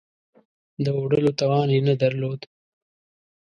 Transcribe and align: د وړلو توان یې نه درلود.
د 0.83 0.85
وړلو 1.01 1.31
توان 1.39 1.67
یې 1.75 1.79
نه 1.87 1.93
درلود. 2.01 2.41